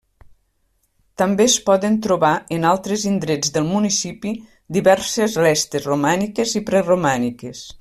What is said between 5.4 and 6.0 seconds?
restes